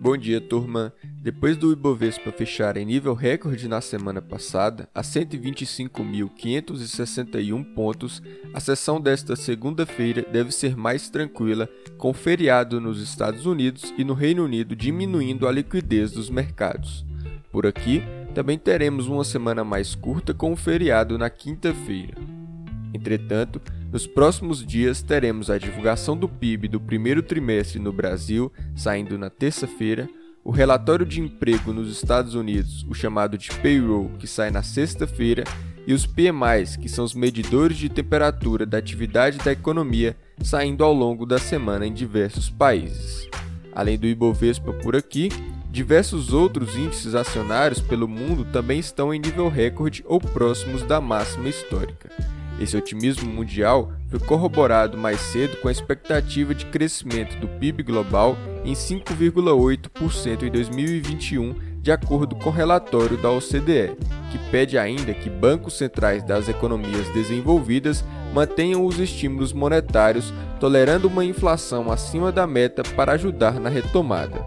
[0.00, 0.92] Bom dia, turma.
[1.20, 8.22] Depois do Ibovespa fechar em nível recorde na semana passada, a 125.561 pontos,
[8.54, 14.14] a sessão desta segunda-feira deve ser mais tranquila, com feriado nos Estados Unidos e no
[14.14, 17.04] Reino Unido diminuindo a liquidez dos mercados.
[17.50, 18.00] Por aqui,
[18.36, 22.14] também teremos uma semana mais curta com o feriado na quinta-feira.
[22.94, 23.60] Entretanto,
[23.90, 29.30] nos próximos dias teremos a divulgação do PIB do primeiro trimestre no Brasil, saindo na
[29.30, 30.08] terça-feira,
[30.44, 35.44] o relatório de emprego nos Estados Unidos, o chamado de payroll, que sai na sexta-feira,
[35.86, 40.92] e os PMIs, que são os medidores de temperatura da atividade da economia, saindo ao
[40.92, 43.26] longo da semana em diversos países.
[43.74, 45.30] Além do Ibovespa por aqui,
[45.70, 51.48] diversos outros índices acionários pelo mundo também estão em nível recorde ou próximos da máxima
[51.48, 52.10] histórica.
[52.60, 58.36] Esse otimismo mundial foi corroborado mais cedo com a expectativa de crescimento do PIB global
[58.64, 63.96] em 5,8% em 2021, de acordo com o relatório da OCDE,
[64.32, 71.24] que pede ainda que bancos centrais das economias desenvolvidas mantenham os estímulos monetários, tolerando uma
[71.24, 74.44] inflação acima da meta para ajudar na retomada.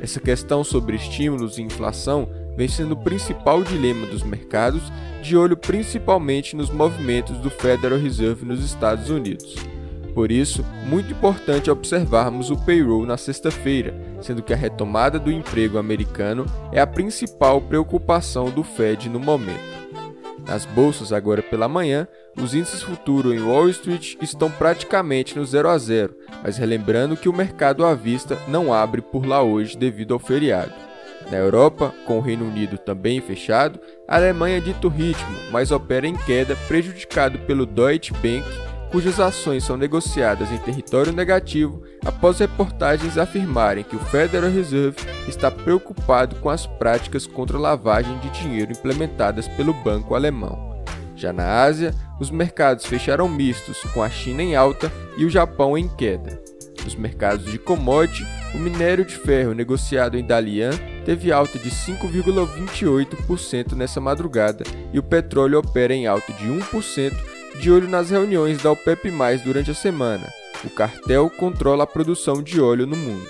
[0.00, 2.28] Essa questão sobre estímulos e inflação
[2.60, 4.82] vem sendo o principal dilema dos mercados,
[5.22, 9.56] de olho principalmente nos movimentos do Federal Reserve nos Estados Unidos.
[10.12, 15.78] Por isso, muito importante observarmos o payroll na sexta-feira, sendo que a retomada do emprego
[15.78, 19.80] americano é a principal preocupação do Fed no momento.
[20.46, 25.66] Nas bolsas, agora pela manhã, os índices futuros em Wall Street estão praticamente no 0
[25.66, 30.12] a 0, mas relembrando que o mercado à vista não abre por lá hoje devido
[30.12, 30.89] ao feriado.
[31.30, 33.78] Na Europa, com o Reino Unido também fechado,
[34.08, 38.44] a Alemanha dita o ritmo, mas opera em queda, prejudicado pelo Deutsche Bank,
[38.90, 44.96] cujas ações são negociadas em território negativo após reportagens afirmarem que o Federal Reserve
[45.28, 50.82] está preocupado com as práticas contra lavagem de dinheiro implementadas pelo banco alemão.
[51.14, 55.78] Já na Ásia, os mercados fecharam mistos, com a China em alta e o Japão
[55.78, 56.42] em queda.
[56.82, 60.70] Nos mercados de commodity, o minério de ferro negociado em Dalian
[61.10, 64.62] teve alta de 5,28% nessa madrugada
[64.92, 67.12] e o petróleo opera em alta de 1%,
[67.58, 69.10] de olho nas reuniões da OPEP+,
[69.44, 70.32] durante a semana.
[70.62, 73.28] O cartel controla a produção de óleo no mundo.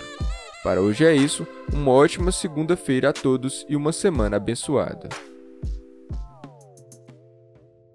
[0.63, 5.09] Para hoje é isso, uma ótima segunda-feira a todos e uma semana abençoada.